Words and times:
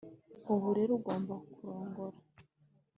ubu 0.53 0.67
rero 0.77 0.91
ugomba 0.99 1.33
kurongora 1.53 2.17